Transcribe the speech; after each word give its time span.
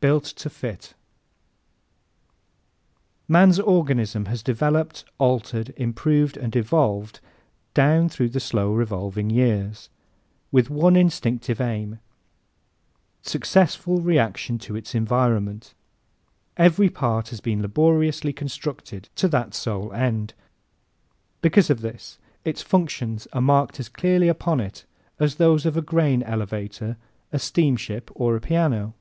Built 0.00 0.22
to 0.24 0.48
Fit¶ 0.48 0.94
Man's 3.26 3.58
organism 3.60 4.26
has 4.26 4.42
developed, 4.44 5.04
altered, 5.18 5.74
improved 5.76 6.36
and 6.38 6.54
evolved 6.54 7.18
"down 7.74 8.08
through 8.08 8.28
the 8.30 8.40
slow 8.40 8.72
revolving 8.72 9.28
years" 9.28 9.90
with 10.52 10.70
one 10.70 10.94
instinctive 10.96 11.60
aim 11.60 11.98
successful 13.22 14.00
reaction 14.00 14.56
to 14.60 14.76
its 14.76 14.94
environment. 14.94 15.74
Every 16.56 16.88
part 16.88 17.28
has 17.28 17.40
been 17.40 17.60
laboriously 17.60 18.32
constructed 18.32 19.08
to 19.16 19.26
that 19.28 19.52
sole 19.52 19.92
end. 19.92 20.32
Because 21.42 21.68
of 21.68 21.80
this 21.82 22.18
its 22.44 22.62
functions 22.62 23.26
are 23.34 23.42
marked 23.42 23.78
as 23.80 23.88
clearly 23.90 24.28
upon 24.28 24.60
it 24.60 24.86
as 25.18 25.34
those 25.34 25.66
of 25.66 25.76
a 25.76 25.82
grain 25.82 26.22
elevator, 26.22 26.96
a 27.32 27.38
steamship 27.38 28.10
or 28.14 28.34
a 28.36 28.40
piano. 28.40 28.94